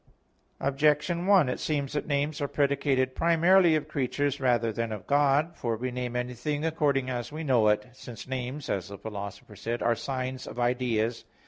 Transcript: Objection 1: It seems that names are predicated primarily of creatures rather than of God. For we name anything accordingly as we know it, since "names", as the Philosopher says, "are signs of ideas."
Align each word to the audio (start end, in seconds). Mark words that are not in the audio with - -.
Objection 0.59 1.27
1: 1.27 1.47
It 1.47 1.59
seems 1.59 1.93
that 1.93 2.07
names 2.07 2.41
are 2.41 2.47
predicated 2.47 3.13
primarily 3.13 3.75
of 3.75 3.87
creatures 3.87 4.39
rather 4.39 4.71
than 4.71 4.91
of 4.91 5.05
God. 5.05 5.55
For 5.55 5.77
we 5.77 5.91
name 5.91 6.15
anything 6.15 6.65
accordingly 6.65 7.11
as 7.11 7.31
we 7.31 7.43
know 7.43 7.67
it, 7.67 7.85
since 7.93 8.27
"names", 8.27 8.67
as 8.67 8.87
the 8.87 8.97
Philosopher 8.97 9.55
says, 9.55 9.79
"are 9.79 9.93
signs 9.93 10.47
of 10.47 10.59
ideas." 10.59 11.25